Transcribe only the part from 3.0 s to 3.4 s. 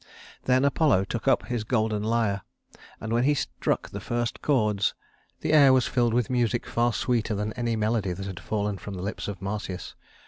when he